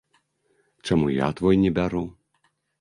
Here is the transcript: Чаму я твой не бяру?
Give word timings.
Чаму 0.87 1.13
я 1.17 1.29
твой 1.43 1.63
не 1.67 1.71
бяру? 1.79 2.05